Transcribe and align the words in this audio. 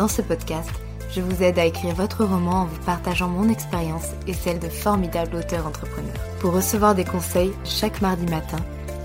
Dans 0.00 0.08
ce 0.08 0.22
podcast, 0.22 0.70
je 1.10 1.20
vous 1.20 1.42
aide 1.42 1.58
à 1.58 1.66
écrire 1.66 1.94
votre 1.94 2.24
roman 2.24 2.62
en 2.62 2.64
vous 2.64 2.82
partageant 2.86 3.28
mon 3.28 3.50
expérience 3.50 4.06
et 4.26 4.32
celle 4.32 4.58
de 4.58 4.70
formidables 4.70 5.36
auteurs 5.36 5.66
entrepreneurs. 5.66 6.16
Pour 6.38 6.54
recevoir 6.54 6.94
des 6.94 7.04
conseils 7.04 7.52
chaque 7.66 8.00
mardi 8.00 8.24
matin, 8.24 8.56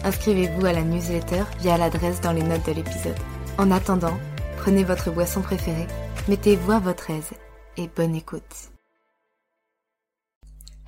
inscrivez-vous 0.06 0.66
à 0.66 0.72
la 0.72 0.84
newsletter 0.84 1.44
via 1.60 1.78
l'adresse 1.78 2.22
dans 2.22 2.32
les 2.32 2.44
notes 2.44 2.66
de 2.66 2.72
l'épisode. 2.72 3.20
En 3.58 3.72
attendant, 3.72 4.18
prenez 4.56 4.86
votre 4.86 5.12
boisson 5.12 5.42
préférée, 5.42 5.88
mettez-vous 6.30 6.72
à 6.72 6.80
votre 6.80 7.09
aise 7.09 7.32
et 7.76 7.90
bonne 7.94 8.16
écoute. 8.16 8.72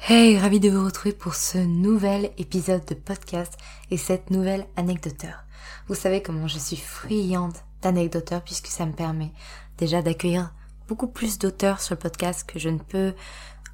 Hey, 0.08 0.40
ravi 0.40 0.62
de 0.62 0.70
vous 0.70 0.86
retrouver 0.86 1.14
pour 1.14 1.36
ce 1.36 1.58
nouvel 1.58 2.32
épisode 2.38 2.86
de 2.86 2.96
podcast 2.96 3.58
et 3.92 3.98
cette 3.98 4.32
nouvelle 4.32 4.68
anecdoteur. 4.78 5.44
Vous 5.90 5.96
savez 5.96 6.22
comment 6.22 6.48
je 6.48 6.60
suis 6.60 6.78
friande 6.78 7.58
d'anecdoteurs 7.82 8.42
puisque 8.42 8.68
ça 8.68 8.86
me 8.86 8.94
permet 8.94 9.32
déjà 9.78 10.02
d'accueillir 10.02 10.54
beaucoup 10.88 11.08
plus 11.08 11.38
d'auteurs 11.38 11.82
sur 11.82 11.96
le 11.96 12.00
podcast 12.00 12.50
que 12.50 12.60
je 12.60 12.70
ne 12.70 12.80
peux 12.80 13.14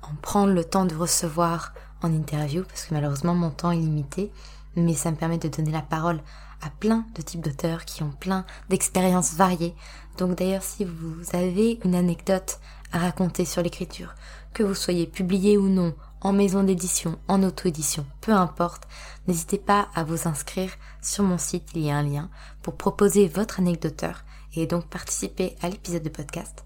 en 0.02 0.16
prendre 0.22 0.54
le 0.54 0.64
temps 0.64 0.86
de 0.86 0.96
recevoir 0.96 1.74
en 2.02 2.14
interview 2.14 2.64
parce 2.64 2.86
que 2.86 2.94
malheureusement 2.94 3.36
mon 3.36 3.52
temps 3.52 3.72
est 3.72 3.78
limité, 3.78 4.32
mais 4.76 4.94
ça 4.94 5.12
me 5.12 5.16
permet 5.16 5.38
de 5.38 5.48
donner 5.48 5.72
la 5.72 5.82
parole 5.82 6.20
à 6.62 6.70
plein 6.70 7.06
de 7.16 7.22
types 7.22 7.44
d'auteurs 7.44 7.86
qui 7.86 8.04
ont 8.04 8.12
plein 8.12 8.46
d'expériences 8.70 9.34
variées. 9.34 9.76
Donc 10.18 10.38
d'ailleurs 10.38 10.64
si 10.64 10.86
vous 10.86 11.16
avez 11.34 11.80
une 11.84 11.96
anecdote 11.96 12.60
à 12.92 13.00
raconter 13.00 13.46
sur 13.46 13.62
l'écriture, 13.62 14.16
que 14.54 14.64
vous 14.64 14.76
soyez 14.76 15.08
publié 15.08 15.58
ou 15.58 15.68
non 15.68 15.96
en 16.22 16.32
maison 16.32 16.64
d'édition, 16.64 17.18
en 17.28 17.44
auto-édition, 17.44 18.06
peu 18.22 18.32
importe, 18.32 18.88
n'hésitez 19.28 19.58
pas 19.58 19.90
à 19.94 20.04
vous 20.04 20.28
inscrire 20.28 20.72
sur 21.02 21.24
mon 21.24 21.38
site, 21.38 21.70
il 21.76 21.82
y 21.82 21.92
a 21.92 21.98
un 21.98 22.04
lien, 22.04 22.30
pour 22.62 22.78
proposer 22.78 23.28
votre 23.28 23.60
anecdoteur 23.60 24.24
et 24.56 24.68
donc 24.68 24.86
participer 24.88 25.56
à 25.62 25.70
l'épisode 25.70 26.04
de 26.04 26.10
podcast. 26.10 26.66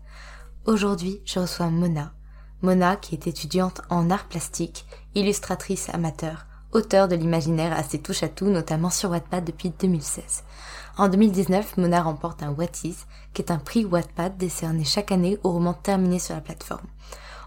Aujourd'hui, 0.65 1.21
je 1.25 1.39
reçois 1.39 1.69
Mona. 1.69 2.13
Mona 2.61 2.95
qui 2.95 3.15
est 3.15 3.27
étudiante 3.27 3.81
en 3.89 4.09
art 4.09 4.27
plastique, 4.27 4.85
illustratrice 5.15 5.89
amateur, 5.89 6.45
auteur 6.71 7.07
de 7.07 7.15
l'imaginaire 7.15 7.71
assez 7.73 7.99
touche 7.99 8.23
à 8.23 8.29
tout, 8.29 8.47
notamment 8.47 8.89
sur 8.89 9.11
Wattpad 9.11 9.45
depuis 9.45 9.71
2016. 9.71 10.43
En 10.97 11.09
2019, 11.09 11.77
Mona 11.77 12.01
remporte 12.01 12.43
un 12.43 12.51
What 12.51 12.83
Is, 12.83 12.97
qui 13.33 13.41
est 13.41 13.51
un 13.51 13.59
prix 13.59 13.85
Wattpad 13.85 14.37
décerné 14.37 14.83
chaque 14.83 15.11
année 15.11 15.37
aux 15.43 15.51
romans 15.51 15.73
terminés 15.73 16.19
sur 16.19 16.35
la 16.35 16.41
plateforme. 16.41 16.87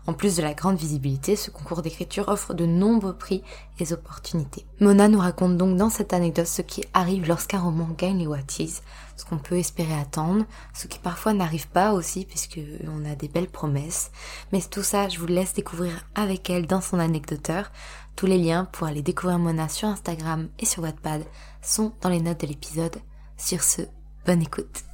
En 0.06 0.12
plus 0.12 0.36
de 0.36 0.42
la 0.42 0.54
grande 0.54 0.76
visibilité, 0.76 1.36
ce 1.36 1.50
concours 1.50 1.82
d'écriture 1.82 2.28
offre 2.28 2.54
de 2.54 2.66
nombreux 2.66 3.16
prix 3.16 3.42
et 3.78 3.92
opportunités. 3.92 4.66
Mona 4.80 5.08
nous 5.08 5.18
raconte 5.18 5.56
donc 5.56 5.76
dans 5.76 5.90
cette 5.90 6.12
anecdote 6.12 6.46
ce 6.46 6.62
qui 6.62 6.84
arrive 6.94 7.28
lorsqu'un 7.28 7.60
roman 7.60 7.88
gagne 7.96 8.18
les 8.18 8.26
Watties, 8.26 8.80
ce 9.16 9.24
qu'on 9.24 9.38
peut 9.38 9.58
espérer 9.58 9.94
attendre, 9.94 10.44
ce 10.74 10.86
qui 10.86 10.98
parfois 10.98 11.34
n'arrive 11.34 11.68
pas 11.68 11.92
aussi 11.92 12.24
puisque 12.24 12.60
on 12.88 13.04
a 13.04 13.14
des 13.14 13.28
belles 13.28 13.50
promesses. 13.50 14.10
Mais 14.52 14.60
tout 14.60 14.82
ça, 14.82 15.08
je 15.08 15.18
vous 15.18 15.26
laisse 15.26 15.54
découvrir 15.54 15.92
avec 16.14 16.50
elle 16.50 16.66
dans 16.66 16.80
son 16.80 16.98
anecdoteur. 16.98 17.70
Tous 18.16 18.26
les 18.26 18.38
liens 18.38 18.66
pour 18.72 18.86
aller 18.86 19.02
découvrir 19.02 19.38
Mona 19.38 19.68
sur 19.68 19.88
Instagram 19.88 20.48
et 20.58 20.66
sur 20.66 20.82
Wattpad 20.82 21.22
sont 21.62 21.92
dans 22.00 22.08
les 22.08 22.20
notes 22.20 22.40
de 22.40 22.46
l'épisode. 22.46 22.96
Sur 23.36 23.62
ce, 23.62 23.82
bonne 24.26 24.42
écoute. 24.42 24.89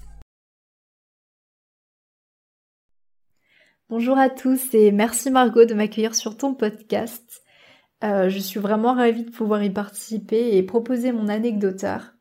Bonjour 3.89 4.19
à 4.19 4.31
tous 4.31 4.75
et 4.75 4.91
merci 4.91 5.31
Margot 5.31 5.65
de 5.65 5.73
m'accueillir 5.73 6.17
sur 6.17 6.37
ton 6.37 6.55
podcast. 6.55 7.45
Euh, 8.03 8.29
je 8.29 8.41
suis 8.41 8.59
vraiment 8.59 8.95
ravie 8.95 9.23
de 9.23 9.31
pouvoir 9.31 9.63
y 9.63 9.71
participer 9.71 10.57
et 10.57 10.65
proposer 10.65 11.13
mon 11.13 11.29
anecdoteur. 11.29 12.15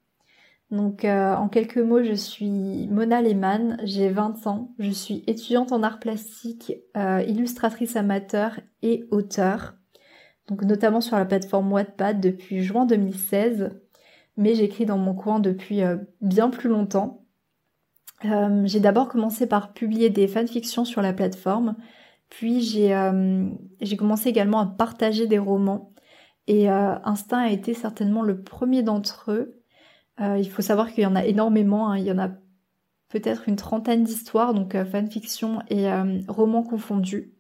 Donc 0.70 1.03
euh, 1.06 1.34
en 1.34 1.50
quelques 1.50 1.80
mots, 1.80 2.03
je 2.03 2.14
suis 2.14 2.88
Mona 2.92 3.20
Lehmann, 3.20 3.80
j'ai 3.84 4.09
20 4.09 4.46
ans, 4.46 4.76
je 4.78 4.92
suis 4.92 5.24
étudiante 5.26 5.72
en 5.72 5.81
art 5.81 6.00
plastique, 6.00 6.72
euh, 6.98 7.24
illustratrice 7.28 7.96
amateur 7.96 8.59
et 8.84 9.08
auteur. 9.09 9.74
Donc 10.47 10.62
notamment 10.62 11.02
sur 11.02 11.18
la 11.18 11.26
plateforme 11.26 11.74
Wattpad 11.74 12.22
depuis 12.22 12.62
juin 12.62 12.86
2016, 12.86 13.72
mais 14.38 14.53
j'écris 14.53 14.86
dans 14.86 15.00
mon 15.00 15.16
coin 15.16 15.40
depuis 15.40 15.82
bien 16.22 16.52
plus 16.52 16.70
longtemps. 16.70 17.25
Euh, 18.24 18.62
j'ai 18.66 18.80
d'abord 18.80 19.09
commencé 19.09 19.48
par 19.48 19.74
publier 19.74 20.09
des 20.09 20.28
fanfictions 20.28 20.86
sur 20.86 21.02
la 21.02 21.12
plateforme, 21.12 21.76
puis 22.30 22.62
j'ai 22.62 22.96
euh, 22.96 23.50
commencé 23.98 24.30
également 24.30 24.59
à 24.59 24.66
partager 24.66 25.28
des 25.28 25.38
romans. 25.38 25.92
Et 26.48 26.70
euh, 26.70 26.96
Instinct 27.03 27.40
a 27.40 27.50
été 27.50 27.74
certainement 27.74 28.22
le 28.22 28.42
premier 28.42 28.84
d'entre 28.84 29.31
eux. 29.31 29.62
il 30.20 30.50
faut 30.50 30.62
savoir 30.62 30.94
qu'il 30.94 31.03
y 31.03 31.08
en 31.08 31.16
a 31.16 31.26
énormément, 31.26 31.90
hein. 31.90 31.98
il 31.98 32.06
y 32.06 32.12
en 32.12 32.20
a 32.20 32.30
peut-être 33.09 33.50
une 33.50 33.56
trentaine 33.56 34.03
d'histoires, 34.03 34.53
donc 34.53 34.76
fanfiction 34.86 35.62
et 35.70 35.88
romans 36.28 36.64
confondus. 36.64 37.34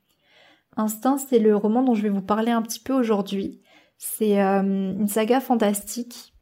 Instinct, 0.77 1.17
c'est 1.17 1.39
le 1.39 1.55
roman 1.55 1.83
dont 1.83 1.95
je 1.95 2.01
vais 2.01 2.09
vous 2.09 2.21
parler 2.21 2.51
un 2.51 2.61
petit 2.61 2.79
peu 2.79 2.93
aujourd'hui. 2.93 3.61
C'est 3.97 4.37
une 4.37 5.07
saga 5.07 5.39
fantastique 5.39 6.33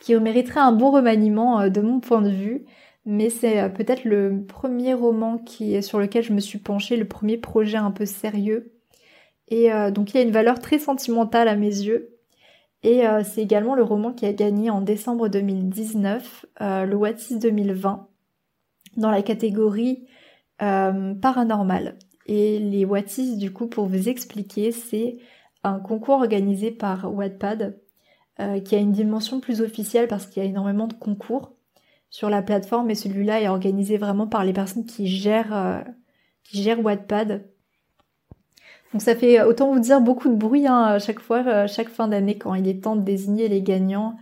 qui 0.00 0.14
mériterait 0.14 0.60
un 0.60 0.72
bon 0.72 0.90
remaniement 0.90 1.68
de 1.68 1.80
mon 1.80 2.00
point 2.00 2.22
de 2.22 2.30
vue 2.30 2.66
mais 3.10 3.30
c'est 3.30 3.58
euh, 3.58 3.70
peut-être 3.70 4.04
le 4.04 4.44
premier 4.46 4.92
roman 4.92 5.38
qui 5.38 5.82
sur 5.82 5.98
lequel 5.98 6.22
je 6.22 6.34
me 6.34 6.40
suis 6.40 6.58
penchée, 6.58 6.94
le 6.98 7.08
premier 7.08 7.38
projet 7.38 7.78
un 7.78 7.90
peu 7.90 8.04
sérieux. 8.04 8.74
Et 9.48 9.72
euh, 9.72 9.90
donc 9.90 10.12
il 10.12 10.18
a 10.18 10.20
une 10.20 10.30
valeur 10.30 10.58
très 10.58 10.78
sentimentale 10.78 11.48
à 11.48 11.56
mes 11.56 11.68
yeux. 11.70 12.18
Et 12.82 13.06
euh, 13.06 13.22
c'est 13.24 13.40
également 13.40 13.74
le 13.74 13.82
roman 13.82 14.12
qui 14.12 14.26
a 14.26 14.32
gagné 14.34 14.68
en 14.68 14.82
décembre 14.82 15.28
2019 15.28 16.44
le 16.60 16.94
What 16.94 17.14
2020 17.30 18.08
dans 18.98 19.10
la 19.10 19.22
catégorie 19.22 20.06
paranormal. 20.58 21.96
Et 22.26 22.58
les 22.58 22.84
What 22.84 23.16
du 23.38 23.54
coup, 23.54 23.68
pour 23.68 23.86
vous 23.86 24.10
expliquer, 24.10 24.70
c'est 24.70 25.16
un 25.64 25.78
concours 25.78 26.16
organisé 26.16 26.70
par 26.70 27.10
Wattpad 27.14 27.80
qui 28.64 28.76
a 28.76 28.78
une 28.78 28.92
dimension 28.92 29.40
plus 29.40 29.62
officielle 29.62 30.08
parce 30.08 30.26
qu'il 30.26 30.42
y 30.42 30.46
a 30.46 30.48
énormément 30.48 30.88
de 30.88 30.92
concours 30.94 31.57
sur 32.10 32.30
la 32.30 32.42
plateforme 32.42 32.90
et 32.90 32.94
celui-là 32.94 33.40
est 33.40 33.48
organisé 33.48 33.98
vraiment 33.98 34.26
par 34.26 34.44
les 34.44 34.52
personnes 34.52 34.86
qui 34.86 35.06
gèrent 35.06 35.54
euh, 35.54 35.80
qui 36.44 36.62
gèrent 36.62 36.80
Wattpad. 36.80 37.46
Donc 38.92 39.02
ça 39.02 39.14
fait 39.14 39.42
autant 39.42 39.72
vous 39.72 39.80
dire 39.80 40.00
beaucoup 40.00 40.28
de 40.28 40.34
bruit 40.34 40.66
hein, 40.66 40.82
à 40.82 40.98
chaque 40.98 41.20
fois, 41.20 41.46
euh, 41.46 41.66
chaque 41.66 41.90
fin 41.90 42.08
d'année 42.08 42.38
quand 42.38 42.54
il 42.54 42.66
est 42.66 42.82
temps 42.82 42.96
de 42.96 43.02
désigner 43.02 43.48
les 43.48 43.62
gagnants. 43.62 44.16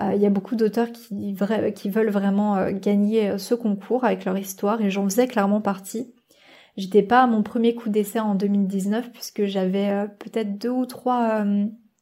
Euh, 0.00 0.12
il 0.14 0.20
y 0.20 0.26
a 0.26 0.30
beaucoup 0.30 0.56
d'auteurs 0.56 0.92
qui, 0.92 1.34
qui, 1.74 1.90
veulent 1.90 2.10
vraiment 2.10 2.70
gagner 2.70 3.38
ce 3.38 3.54
concours 3.54 4.04
avec 4.04 4.24
leur 4.24 4.36
histoire 4.38 4.80
et 4.80 4.90
j'en 4.90 5.04
faisais 5.04 5.28
clairement 5.28 5.60
partie. 5.60 6.14
J'étais 6.76 7.02
pas 7.02 7.22
à 7.22 7.26
mon 7.26 7.42
premier 7.42 7.74
coup 7.74 7.90
d'essai 7.90 8.18
en 8.18 8.34
2019 8.34 9.12
puisque 9.12 9.44
j'avais 9.44 10.08
peut-être 10.18 10.56
deux 10.58 10.70
ou 10.70 10.86
trois 10.86 11.44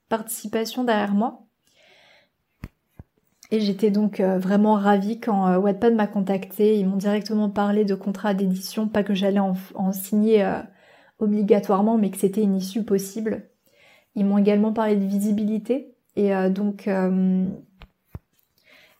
participation 0.09 0.85
derrière 0.85 1.15
moi. 1.15 1.50
Et 3.53 3.61
j'étais 3.61 3.91
donc 3.91 4.21
euh, 4.21 4.39
vraiment 4.39 4.75
ravie 4.75 5.19
quand 5.19 5.49
euh, 5.49 5.59
Wattpad 5.59 5.95
m'a 5.95 6.07
contacté. 6.07 6.79
Ils 6.79 6.87
m'ont 6.87 6.97
directement 6.97 7.51
parlé 7.51 7.85
de 7.85 7.95
contrat 7.97 8.33
d'édition, 8.33 8.87
pas 8.87 9.03
que 9.03 9.15
j'allais 9.15 9.41
en, 9.41 9.93
signer 9.93 10.45
euh, 10.45 10.61
obligatoirement, 11.19 11.99
mais 11.99 12.11
que 12.11 12.17
c'était 12.17 12.43
une 12.43 12.57
issue 12.57 12.85
possible. 12.85 13.49
Ils 14.15 14.25
m'ont 14.25 14.39
également 14.39 14.73
parlé 14.73 14.97
de 14.97 15.05
visibilité. 15.05 15.95
Et 16.17 16.33
donc, 16.51 16.89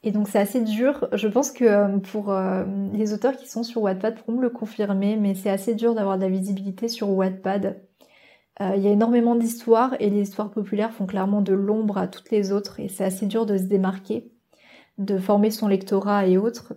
et 0.05 0.11
donc 0.13 0.29
c'est 0.29 0.39
assez 0.39 0.61
dur. 0.63 1.09
Je 1.13 1.27
pense 1.27 1.51
que 1.51 1.99
pour 1.99 2.33
les 2.95 3.13
auteurs 3.13 3.37
qui 3.37 3.49
sont 3.49 3.65
sur 3.65 3.83
Wattpad 3.83 4.15
pourront 4.15 4.39
me 4.39 4.43
le 4.43 4.49
confirmer, 4.49 5.17
mais 5.17 5.35
c'est 5.35 5.51
assez 5.51 5.75
dur 5.75 5.95
d'avoir 5.95 6.17
de 6.17 6.23
la 6.23 6.29
visibilité 6.29 6.89
sur 6.89 7.11
Wattpad. 7.11 7.83
Il 8.61 8.81
y 8.81 8.87
a 8.87 8.91
énormément 8.91 9.35
d'histoires 9.35 9.97
et 9.99 10.09
les 10.09 10.23
histoires 10.23 10.51
populaires 10.53 10.93
font 10.93 11.07
clairement 11.07 11.43
de 11.43 11.53
l'ombre 11.53 11.99
à 11.99 12.07
toutes 12.07 12.31
les 12.31 12.53
autres 12.53 12.79
et 12.79 12.89
c'est 12.89 13.05
assez 13.05 13.27
dur 13.27 13.45
de 13.45 13.59
se 13.59 13.65
démarquer 13.65 14.31
de 15.01 15.19
former 15.19 15.51
son 15.51 15.67
lectorat 15.67 16.27
et 16.27 16.37
autres. 16.37 16.75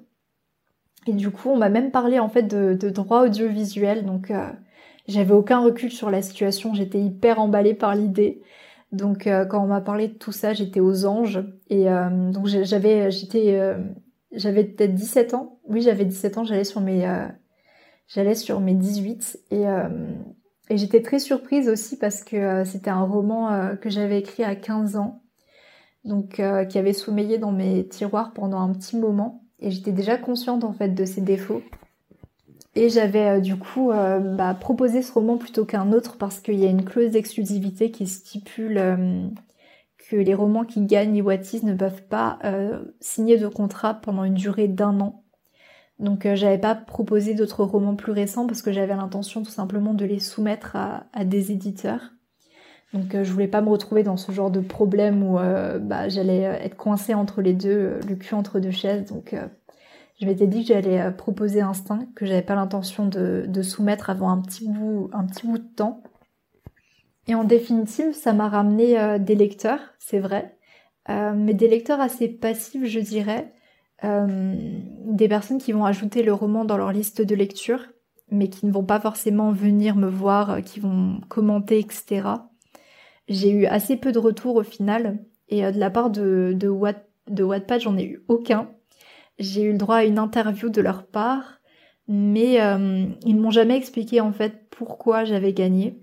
Et 1.05 1.11
du 1.11 1.29
coup, 1.29 1.49
on 1.49 1.57
m'a 1.57 1.69
même 1.69 1.91
parlé 1.91 2.19
en 2.19 2.29
fait 2.29 2.43
de, 2.43 2.89
droit 2.89 3.23
audiovisuel, 3.23 4.05
donc 4.05 4.31
euh, 4.31 4.49
j'avais 5.07 5.33
aucun 5.33 5.59
recul 5.59 5.91
sur 5.91 6.09
la 6.09 6.21
situation, 6.21 6.73
j'étais 6.73 7.01
hyper 7.01 7.39
emballée 7.39 7.73
par 7.73 7.93
l'idée. 7.93 8.41
Donc 8.93 9.27
euh, 9.27 9.45
quand 9.45 9.61
on 9.61 9.67
m'a 9.67 9.81
parlé 9.81 10.07
de 10.07 10.13
tout 10.13 10.31
ça, 10.31 10.53
j'étais 10.53 10.79
aux 10.79 11.05
anges 11.05 11.43
et 11.69 11.89
euh, 11.89 12.31
donc 12.31 12.47
j'avais 12.47 13.11
j'étais 13.11 13.59
j'avais 14.31 14.63
peut-être 14.63 14.93
17 14.95 15.33
ans. 15.33 15.59
Oui, 15.67 15.81
j'avais 15.81 16.05
17 16.05 16.37
ans, 16.37 16.43
j'allais 16.45 16.63
sur 16.63 16.79
mes 16.79 17.05
j'allais 18.07 18.35
sur 18.35 18.61
mes 18.61 18.73
18 18.73 19.39
et 19.51 19.65
et 20.69 20.77
j'étais 20.77 21.01
très 21.01 21.19
surprise 21.19 21.67
aussi 21.67 21.97
parce 21.97 22.23
que 22.23 22.63
c'était 22.63 22.91
un 22.91 23.03
roman 23.03 23.75
que 23.81 23.89
j'avais 23.89 24.19
écrit 24.19 24.45
à 24.45 24.55
15 24.55 24.95
ans 24.95 25.22
donc 26.05 26.39
euh, 26.39 26.65
qui 26.65 26.77
avait 26.77 26.93
sommeillé 26.93 27.37
dans 27.37 27.51
mes 27.51 27.87
tiroirs 27.87 28.33
pendant 28.33 28.59
un 28.59 28.73
petit 28.73 28.97
moment 28.97 29.43
et 29.59 29.71
j'étais 29.71 29.91
déjà 29.91 30.17
consciente 30.17 30.63
en 30.63 30.73
fait 30.73 30.89
de 30.89 31.05
ses 31.05 31.21
défauts. 31.21 31.61
Et 32.75 32.89
j'avais 32.89 33.37
euh, 33.37 33.39
du 33.39 33.55
coup 33.55 33.91
euh, 33.91 34.19
bah, 34.19 34.53
proposé 34.53 35.01
ce 35.01 35.11
roman 35.13 35.37
plutôt 35.37 35.65
qu'un 35.65 35.91
autre 35.93 36.17
parce 36.17 36.39
qu'il 36.39 36.59
y 36.59 36.65
a 36.65 36.69
une 36.69 36.83
clause 36.83 37.11
d'exclusivité 37.11 37.91
qui 37.91 38.07
stipule 38.07 38.81
que 40.09 40.15
les 40.17 40.33
romans 40.33 40.65
qui 40.65 40.81
gagnent 40.81 41.15
Iwatis 41.15 41.63
ne 41.63 41.73
peuvent 41.73 42.03
pas 42.03 42.39
signer 42.99 43.37
de 43.37 43.47
contrat 43.47 43.93
pendant 43.93 44.25
une 44.25 44.33
durée 44.33 44.67
d'un 44.67 44.99
an. 44.99 45.23
Donc 45.99 46.27
j'avais 46.33 46.57
pas 46.57 46.75
proposé 46.75 47.35
d'autres 47.35 47.63
romans 47.63 47.95
plus 47.95 48.11
récents 48.11 48.45
parce 48.45 48.61
que 48.61 48.73
j'avais 48.73 48.95
l'intention 48.95 49.43
tout 49.43 49.51
simplement 49.51 49.93
de 49.93 50.03
les 50.03 50.19
soumettre 50.19 50.75
à 50.75 51.25
des 51.25 51.53
éditeurs. 51.53 52.11
Donc 52.93 53.15
euh, 53.15 53.23
je 53.23 53.31
voulais 53.31 53.47
pas 53.47 53.61
me 53.61 53.69
retrouver 53.69 54.03
dans 54.03 54.17
ce 54.17 54.31
genre 54.31 54.51
de 54.51 54.59
problème 54.59 55.23
où 55.23 55.39
euh, 55.39 55.79
bah, 55.79 56.09
j'allais 56.09 56.45
euh, 56.45 56.53
être 56.53 56.77
coincée 56.77 57.13
entre 57.13 57.41
les 57.41 57.53
deux, 57.53 57.99
le 58.07 58.15
cul 58.15 58.35
entre 58.35 58.59
deux 58.59 58.71
chaises. 58.71 59.05
Donc 59.05 59.35
je 60.21 60.25
m'étais 60.25 60.47
dit 60.47 60.61
que 60.61 60.73
j'allais 60.73 61.11
proposer 61.11 61.61
Instinct, 61.61 62.05
que 62.15 62.25
j'avais 62.25 62.43
pas 62.43 62.55
l'intention 62.55 63.07
de, 63.07 63.61
soumettre 63.61 64.09
avant 64.09 64.29
un 64.29 64.41
petit 64.41 64.69
bout, 64.69 65.09
un 65.11 65.25
petit 65.25 65.47
bout 65.47 65.57
de 65.57 65.75
temps. 65.75 66.03
Et 67.27 67.35
en 67.35 67.43
définitive, 67.43 68.13
ça 68.13 68.33
m'a 68.33 68.47
ramené 68.47 69.17
des 69.19 69.35
lecteurs, 69.35 69.79
c'est 69.97 70.19
vrai, 70.19 70.57
mais 71.09 71.53
des 71.53 71.67
lecteurs 71.67 71.99
assez 71.99 72.27
passifs, 72.27 72.85
je 72.85 72.99
dirais, 72.99 73.53
des 74.03 75.27
personnes 75.27 75.57
qui 75.57 75.71
vont 75.71 75.85
ajouter 75.85 76.21
le 76.21 76.33
roman 76.33 76.63
dans 76.63 76.77
leur 76.77 76.91
liste 76.91 77.21
de 77.21 77.35
lecture, 77.35 77.79
mais 78.29 78.49
qui 78.49 78.65
ne 78.65 78.71
vont 78.71 78.85
pas 78.85 78.99
forcément 78.99 79.51
venir 79.51 79.95
me 79.95 80.07
voir, 80.07 80.61
qui 80.61 80.79
vont 80.79 81.21
commenter, 81.27 81.79
etc. 81.79 82.21
J'ai 83.27 83.51
eu 83.51 83.65
assez 83.65 83.97
peu 83.97 84.11
de 84.11 84.19
retours 84.19 84.55
au 84.55 84.63
final. 84.63 85.19
Et 85.49 85.65
euh, 85.65 85.71
de 85.71 85.79
la 85.79 85.89
part 85.89 86.09
de, 86.09 86.53
de, 86.55 86.67
Wattpad, 87.43 87.81
j'en 87.81 87.97
ai 87.97 88.05
eu 88.05 88.23
aucun. 88.27 88.69
J'ai 89.39 89.63
eu 89.63 89.71
le 89.71 89.77
droit 89.77 89.97
à 89.97 90.03
une 90.03 90.19
interview 90.19 90.69
de 90.69 90.81
leur 90.81 91.05
part, 91.05 91.59
mais 92.07 92.61
euh, 92.61 93.05
ils 93.25 93.35
ne 93.35 93.41
m'ont 93.41 93.51
jamais 93.51 93.77
expliqué 93.77 94.21
en 94.21 94.31
fait 94.31 94.69
pourquoi 94.69 95.25
j'avais 95.25 95.53
gagné. 95.53 95.99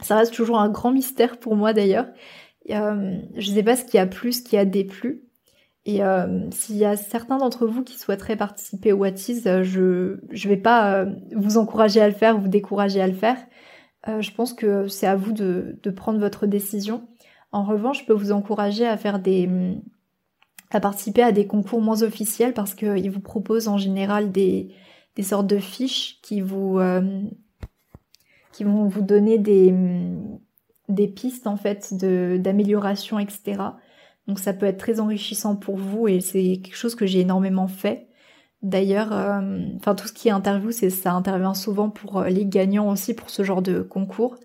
Ça 0.00 0.16
reste 0.16 0.34
toujours 0.34 0.58
un 0.58 0.70
grand 0.70 0.92
mystère 0.92 1.38
pour 1.38 1.56
moi 1.56 1.72
d'ailleurs. 1.72 2.06
Euh, 2.70 3.18
je 3.36 3.50
sais 3.50 3.62
pas 3.62 3.76
ce 3.76 3.84
qu'il 3.84 3.94
y 3.94 3.98
a 3.98 4.06
plus, 4.06 4.34
ce 4.34 4.42
qu'il 4.42 4.56
y 4.56 4.60
a 4.60 4.64
des 4.64 4.84
plus. 4.84 5.24
Et 5.84 6.00
s'il 6.50 6.76
y 6.76 6.84
a 6.84 6.96
certains 6.96 7.38
d'entre 7.38 7.66
vous 7.66 7.82
qui 7.82 7.98
souhaiteraient 7.98 8.36
participer 8.36 8.92
au 8.92 8.98
What 8.98 9.16
je 9.16 10.18
je 10.30 10.48
vais 10.48 10.58
pas 10.58 11.06
vous 11.34 11.56
encourager 11.56 12.02
à 12.02 12.08
le 12.08 12.14
faire, 12.14 12.36
vous 12.36 12.48
décourager 12.48 13.00
à 13.00 13.06
le 13.06 13.14
faire. 13.14 13.38
Euh, 14.06 14.20
je 14.20 14.32
pense 14.32 14.54
que 14.54 14.86
c'est 14.86 15.06
à 15.06 15.16
vous 15.16 15.32
de, 15.32 15.76
prendre 15.96 16.20
votre 16.20 16.46
décision. 16.46 17.08
En 17.50 17.64
revanche, 17.64 18.00
je 18.00 18.04
peux 18.04 18.12
vous 18.12 18.32
encourager 18.32 18.86
à 18.86 18.96
faire 18.96 19.18
des 19.18 19.46
mm, 19.46 19.82
à 20.70 20.80
participer 20.80 21.22
à 21.22 21.32
des 21.32 21.46
concours 21.46 21.80
moins 21.80 22.02
officiels 22.02 22.52
parce 22.52 22.74
qu'ils 22.74 23.10
vous 23.10 23.20
proposent 23.20 23.68
en 23.68 23.78
général 23.78 24.30
des, 24.30 24.74
sortes 25.22 25.46
de 25.46 25.58
fiches 25.58 26.20
qui 26.22 26.40
vous 26.42 26.78
euh, 26.78 27.22
qui 28.52 28.64
vont 28.64 28.86
vous 28.86 29.02
donner 29.02 29.38
des, 29.38 29.72
mm, 29.72 30.38
des 30.88 31.08
pistes 31.08 31.46
en 31.46 31.56
fait 31.56 31.94
d'amélioration, 31.94 33.18
etc. 33.18 33.62
Donc 34.26 34.38
ça 34.38 34.52
peut 34.52 34.66
être 34.66 34.78
très 34.78 35.00
enrichissant 35.00 35.56
pour 35.56 35.76
vous 35.76 36.06
et 36.06 36.20
c'est 36.20 36.60
quelque 36.62 36.76
chose 36.76 36.94
que 36.94 37.06
j'ai 37.06 37.20
énormément 37.20 37.66
fait. 37.66 38.07
D'ailleurs, 38.62 39.12
euh, 39.12 39.60
enfin 39.76 39.94
tout 39.94 40.08
ce 40.08 40.12
qui 40.12 40.28
est 40.28 40.32
interview, 40.32 40.72
c'est 40.72 40.90
ça 40.90 41.12
intervient 41.12 41.54
souvent 41.54 41.90
pour 41.90 42.18
euh, 42.18 42.28
les 42.28 42.44
gagnants 42.44 42.90
aussi 42.90 43.14
pour 43.14 43.30
ce 43.30 43.44
genre 43.44 43.62
de 43.62 43.82
concours. 43.82 44.36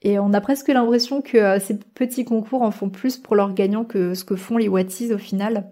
Et 0.00 0.18
on 0.18 0.32
a 0.32 0.40
presque 0.40 0.68
l'impression 0.68 1.20
que 1.20 1.36
euh, 1.36 1.58
ces 1.60 1.78
petits 1.78 2.24
concours 2.24 2.62
en 2.62 2.70
font 2.70 2.88
plus 2.88 3.18
pour 3.18 3.36
leurs 3.36 3.52
gagnants 3.52 3.84
que 3.84 4.14
ce 4.14 4.24
que 4.24 4.36
font 4.36 4.56
les 4.56 4.68
Whatties 4.68 5.12
au 5.12 5.18
final. 5.18 5.70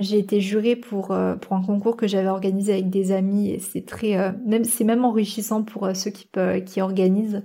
j'ai 0.00 0.18
été 0.18 0.40
jurée 0.40 0.76
pour 0.76 1.12
un 1.12 1.62
concours 1.66 1.96
que 1.96 2.06
j'avais 2.06 2.28
organisé 2.28 2.72
avec 2.74 2.90
des 2.90 3.12
amis 3.12 3.50
et 3.50 3.58
c'est 3.58 3.84
très 3.84 4.32
même 4.46 4.64
c'est 4.64 4.84
même 4.84 5.04
enrichissant 5.04 5.64
pour 5.64 5.88
ceux 5.94 6.10
qui 6.10 6.80
organisent. 6.80 7.42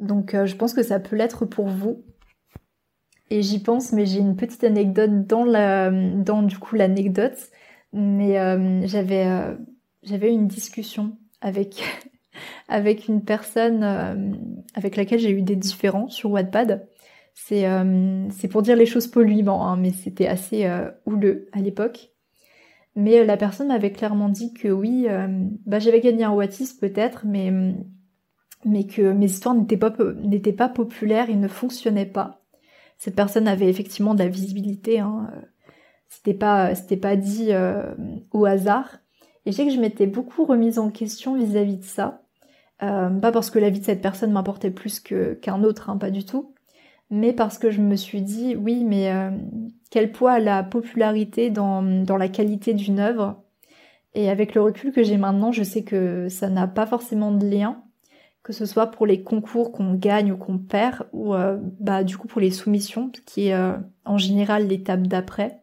Donc 0.00 0.36
je 0.44 0.54
pense 0.56 0.72
que 0.74 0.82
ça 0.84 1.00
peut 1.00 1.16
l'être 1.16 1.44
pour 1.44 1.66
vous 1.66 2.04
et 3.30 3.42
j'y 3.42 3.60
pense, 3.60 3.92
mais 3.92 4.06
j'ai 4.06 4.20
une 4.20 4.36
petite 4.36 4.64
anecdote 4.64 5.26
dans 5.26 5.44
la, 5.44 5.90
dans 5.90 6.42
du 6.42 6.58
coup 6.58 6.76
l'anecdote. 6.76 7.38
Mais 7.94 8.38
euh, 8.38 8.86
j'avais, 8.86 9.26
euh, 9.26 9.54
j'avais 10.02 10.32
une 10.32 10.48
discussion 10.48 11.16
avec 11.40 11.82
avec 12.68 13.08
une 13.08 13.24
personne 13.24 13.84
euh, 13.84 14.32
avec 14.74 14.96
laquelle 14.96 15.20
j'ai 15.20 15.30
eu 15.30 15.42
des 15.42 15.56
différends 15.56 16.08
sur 16.08 16.30
Wattpad. 16.32 16.88
C'est 17.34 17.66
c'est 18.30 18.46
pour 18.46 18.62
dire 18.62 18.76
les 18.76 18.86
choses 18.86 19.08
poliment, 19.08 19.66
hein, 19.66 19.76
mais 19.76 19.90
c'était 19.90 20.28
assez 20.28 20.70
houleux 21.04 21.48
à 21.52 21.58
l'époque. 21.58 22.12
Mais 22.94 23.24
la 23.24 23.36
personne 23.36 23.68
m'avait 23.68 23.90
clairement 23.90 24.28
dit 24.28 24.54
que 24.54 24.68
oui, 24.68 25.08
bah 25.66 25.80
j'avais 25.80 26.00
gagné 26.00 26.22
un 26.22 26.30
Wattis 26.30 26.76
peut-être, 26.80 27.26
mais 27.26 27.52
mais 28.64 28.86
que 28.86 29.12
mes 29.12 29.26
histoires 29.26 29.56
n'étaient 29.56 29.76
pas 29.76 29.92
n'étaient 30.22 30.52
pas 30.52 30.68
populaires 30.68 31.28
et 31.28 31.34
ne 31.34 31.48
fonctionnaient 31.48 32.06
pas 32.06 32.43
cette 32.98 33.16
personne 33.16 33.48
avait 33.48 33.68
effectivement 33.68 34.14
de 34.14 34.20
la 34.20 34.28
visibilité. 34.28 35.00
Hein. 35.00 35.30
C'était 36.08 36.34
pas, 36.34 36.74
c'était 36.74 36.96
pas 36.96 37.16
dit 37.16 37.48
euh, 37.50 37.94
au 38.32 38.44
hasard. 38.44 38.98
Et 39.46 39.52
je 39.52 39.56
sais 39.56 39.66
que 39.66 39.72
je 39.72 39.80
m'étais 39.80 40.06
beaucoup 40.06 40.44
remise 40.44 40.78
en 40.78 40.90
question 40.90 41.34
vis-à-vis 41.36 41.76
de 41.76 41.84
ça. 41.84 42.22
Euh, 42.82 43.10
pas 43.10 43.32
parce 43.32 43.50
que 43.50 43.58
la 43.58 43.70
vie 43.70 43.80
de 43.80 43.84
cette 43.84 44.00
personne 44.02 44.32
m'importait 44.32 44.70
plus 44.70 45.00
qu'un 45.00 45.62
autre, 45.62 45.90
hein, 45.90 45.96
pas 45.96 46.10
du 46.10 46.24
tout. 46.24 46.54
Mais 47.10 47.32
parce 47.32 47.58
que 47.58 47.70
je 47.70 47.80
me 47.80 47.96
suis 47.96 48.22
dit, 48.22 48.56
oui, 48.56 48.84
mais 48.84 49.12
euh, 49.12 49.30
quel 49.90 50.12
poids 50.12 50.32
a 50.32 50.40
la 50.40 50.62
popularité 50.62 51.50
dans, 51.50 51.82
dans 51.82 52.16
la 52.16 52.28
qualité 52.28 52.74
d'une 52.74 52.98
œuvre? 52.98 53.42
Et 54.14 54.30
avec 54.30 54.54
le 54.54 54.62
recul 54.62 54.92
que 54.92 55.02
j'ai 55.02 55.16
maintenant, 55.16 55.52
je 55.52 55.62
sais 55.62 55.82
que 55.82 56.28
ça 56.28 56.48
n'a 56.48 56.66
pas 56.66 56.86
forcément 56.86 57.32
de 57.32 57.46
lien 57.46 57.83
que 58.44 58.52
ce 58.52 58.66
soit 58.66 58.88
pour 58.88 59.06
les 59.06 59.22
concours 59.22 59.72
qu'on 59.72 59.94
gagne 59.94 60.30
ou 60.30 60.36
qu'on 60.36 60.58
perd, 60.58 61.06
ou 61.12 61.34
euh, 61.34 61.58
bah, 61.80 62.04
du 62.04 62.18
coup 62.18 62.28
pour 62.28 62.42
les 62.42 62.50
soumissions, 62.50 63.10
qui 63.26 63.48
est 63.48 63.54
euh, 63.54 63.72
en 64.04 64.18
général 64.18 64.68
l'étape 64.68 65.06
d'après. 65.06 65.62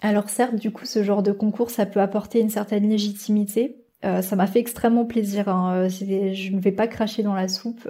Alors 0.00 0.30
certes, 0.30 0.56
du 0.56 0.72
coup, 0.72 0.86
ce 0.86 1.04
genre 1.04 1.22
de 1.22 1.32
concours, 1.32 1.70
ça 1.70 1.86
peut 1.86 2.00
apporter 2.00 2.40
une 2.40 2.48
certaine 2.48 2.88
légitimité. 2.88 3.84
Euh, 4.06 4.22
ça 4.22 4.36
m'a 4.36 4.46
fait 4.46 4.58
extrêmement 4.58 5.04
plaisir. 5.04 5.48
Hein. 5.48 5.88
Je 5.88 6.54
ne 6.54 6.60
vais 6.60 6.72
pas 6.72 6.88
cracher 6.88 7.22
dans 7.22 7.34
la 7.34 7.48
soupe. 7.48 7.88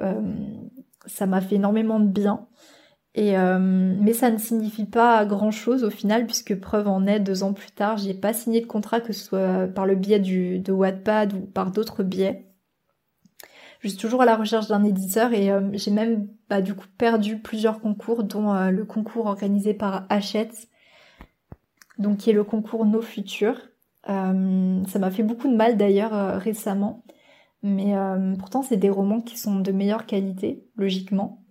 ça 1.06 1.26
m'a 1.26 1.40
fait 1.40 1.54
énormément 1.54 2.00
de 2.00 2.08
bien. 2.08 2.46
Et 3.16 3.36
mais 3.36 4.12
ça 4.12 4.30
ne 4.32 4.38
signifie 4.38 4.86
pas 4.86 5.24
grand 5.24 5.52
chose 5.52 5.84
au 5.84 5.90
final, 5.90 6.26
puisque 6.26 6.58
preuve 6.58 6.88
en 6.88 7.06
est, 7.06 7.20
deux 7.20 7.44
ans 7.44 7.52
plus 7.52 7.70
tard, 7.70 7.98
j'ai 7.98 8.14
pas 8.14 8.32
signé 8.32 8.60
de 8.60 8.66
contrat 8.66 9.00
que 9.00 9.12
ce 9.12 9.24
soit 9.24 9.68
par 9.68 9.86
le 9.86 9.94
biais 9.94 10.18
du, 10.18 10.58
de 10.58 10.72
Wattpad 10.72 11.32
ou 11.32 11.40
par 11.40 11.70
d'autres 11.70 12.02
biais. 12.02 12.53
Je 13.84 13.90
suis 13.90 13.98
toujours 13.98 14.22
à 14.22 14.24
la 14.24 14.36
recherche 14.36 14.66
d'un 14.66 14.82
éditeur 14.82 15.32
et 15.32 15.52
euh, 15.52 15.60
j'ai 15.74 15.90
même 15.90 16.26
bah, 16.48 16.62
du 16.62 16.74
coup 16.74 16.86
perdu 16.98 17.38
plusieurs 17.38 17.80
concours, 17.80 18.24
dont 18.24 18.52
euh, 18.52 18.70
le 18.70 18.84
concours 18.84 19.26
organisé 19.26 19.74
par 19.74 20.06
Hachette, 20.08 20.68
donc 21.98 22.16
qui 22.16 22.30
est 22.30 22.34
le 22.34 22.44
concours 22.44 22.86
Nos 22.86 23.02
Futurs. 23.02 23.60
Euh, 24.08 24.82
ça 24.86 24.98
m'a 24.98 25.10
fait 25.10 25.22
beaucoup 25.22 25.48
de 25.48 25.56
mal 25.56 25.76
d'ailleurs 25.76 26.40
récemment. 26.40 27.04
Mais 27.64 27.96
euh, 27.96 28.34
pourtant, 28.36 28.62
c'est 28.62 28.76
des 28.76 28.90
romans 28.90 29.22
qui 29.22 29.38
sont 29.38 29.60
de 29.60 29.72
meilleure 29.72 30.04
qualité, 30.04 30.66
logiquement. 30.76 31.42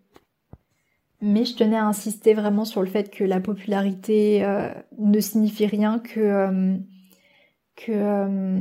Mais 1.22 1.44
je 1.44 1.56
tenais 1.56 1.75
à 1.75 1.86
insister 1.86 2.36
vraiment 2.36 2.66
sur 2.66 2.82
le 2.82 2.88
fait 2.88 3.10
que 3.10 3.24
la 3.24 3.40
popularité 3.40 4.46
euh, 4.46 4.70
ne 5.00 5.20
signifie 5.20 5.66
rien, 5.66 5.98
que, 5.98 6.20
euh, 6.20 6.78
que, 7.75 8.60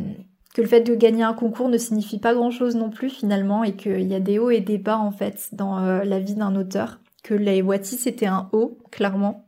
que 0.55 0.61
le 0.61 0.69
fait 0.69 0.81
de 0.81 0.95
gagner 0.95 1.23
un 1.23 1.35
concours 1.35 1.69
ne 1.69 1.79
signifie 1.79 2.19
pas 2.19 2.35
grand-chose 2.35 2.77
non 2.77 2.91
plus 2.91 3.11
finalement, 3.11 3.65
et 3.65 3.75
qu'il 3.75 4.07
y 4.07 4.15
a 4.15 4.21
des 4.21 4.39
hauts 4.39 4.51
et 4.51 4.61
des 4.61 4.79
bas 4.79 4.99
en 4.99 5.11
fait 5.11 5.49
dans 5.53 5.81
la 5.81 6.19
vie 6.19 6.35
d'un 6.35 6.55
auteur. 6.57 7.01
Que 7.23 7.35
les 7.35 7.63
Wati 7.63 7.97
c'était 7.97 8.27
un 8.27 8.49
haut, 8.53 8.79
clairement, 8.91 9.47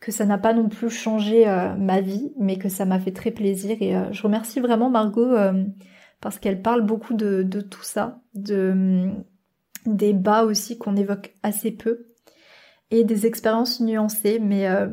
que 0.00 0.12
ça 0.12 0.24
n'a 0.24 0.38
pas 0.38 0.52
non 0.52 0.68
plus 0.68 0.90
changé 0.90 1.46
ma 1.78 2.00
vie, 2.00 2.32
mais 2.38 2.58
que 2.58 2.68
ça 2.68 2.84
m'a 2.84 3.00
fait 3.00 3.12
très 3.12 3.30
plaisir. 3.30 3.76
Et 3.80 3.94
je 4.12 4.22
remercie 4.22 4.60
vraiment 4.60 4.90
Margot 4.90 5.34
parce 6.20 6.38
qu'elle 6.38 6.62
parle 6.62 6.82
beaucoup 6.82 7.14
de, 7.14 7.42
tout 7.60 7.82
ça, 7.82 8.20
de, 8.34 9.08
des 9.86 10.12
bas 10.12 10.44
aussi 10.44 10.78
qu'on 10.78 10.96
évoque 10.96 11.34
assez 11.42 11.70
peu, 11.70 12.06
et 12.90 13.04
des 13.04 13.26
expériences 13.26 13.80
nuancées, 13.80 14.38
mais 14.40 14.68
euh, 14.68 14.88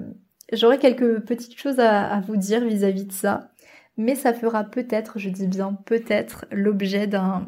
j'aurais 0.51 0.79
quelques 0.79 1.21
petites 1.21 1.57
choses 1.57 1.79
à, 1.79 2.19
vous 2.21 2.38
dire 2.38 2.63
vis-à-vis 2.65 3.05
de 3.05 3.12
ça, 3.12 3.51
mais 3.98 4.16
ça 4.16 4.34
fera 4.34 4.64
peut-être, 4.64 5.20
je 5.20 5.30
dis 5.30 5.48
bien 5.48 5.74
peut-être, 5.86 6.46
l'objet 6.52 7.08
d'un, 7.08 7.48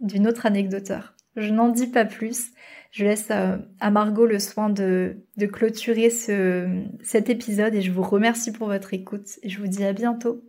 d'une 0.00 0.26
autre 0.26 0.46
anecdoteur. 0.46 1.14
Je 1.36 1.52
n'en 1.52 1.68
dis 1.68 1.86
pas 1.86 2.04
plus, 2.04 2.50
je 2.90 3.04
laisse 3.04 3.28
euh, 3.30 3.56
à 3.78 3.90
Margot 3.90 4.26
le 4.26 4.38
soin 4.38 4.68
de, 4.68 5.16
de 5.36 5.46
clôturer 5.46 6.10
ce, 6.10 6.84
cet 7.02 7.30
épisode 7.30 7.74
et 7.74 7.82
je 7.82 7.92
vous 7.92 8.02
remercie 8.02 8.52
pour 8.52 8.66
votre 8.66 8.94
écoute 8.94 9.38
et 9.42 9.48
je 9.48 9.60
vous 9.60 9.68
dis 9.68 9.84
à 9.84 9.92
bientôt. 9.92 10.42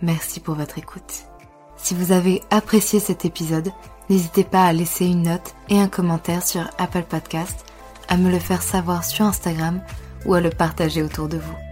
Merci 0.00 0.40
pour 0.40 0.54
votre 0.54 0.78
écoute. 0.78 1.24
Si 1.76 1.94
vous 1.94 2.12
avez 2.12 2.42
apprécié 2.50 3.00
cet 3.00 3.24
épisode, 3.24 3.70
n'hésitez 4.08 4.44
pas 4.44 4.64
à 4.64 4.72
laisser 4.72 5.06
une 5.06 5.22
note 5.22 5.54
et 5.68 5.80
un 5.80 5.88
commentaire 5.88 6.44
sur 6.44 6.70
Apple 6.78 7.04
Podcast, 7.08 7.66
à 8.08 8.16
me 8.16 8.30
le 8.30 8.38
faire 8.38 8.62
savoir 8.62 9.04
sur 9.04 9.24
Instagram 9.24 9.80
ou 10.26 10.34
à 10.34 10.40
le 10.40 10.50
partager 10.50 11.02
autour 11.02 11.28
de 11.28 11.38
vous. 11.38 11.71